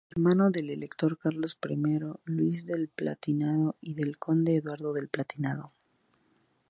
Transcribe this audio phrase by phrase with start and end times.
[0.09, 5.73] Hermano del elector Carlos I Luis del Palatinado y del conde Eduardo del Palatinado.